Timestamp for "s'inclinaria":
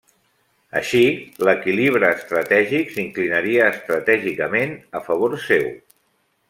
2.97-3.69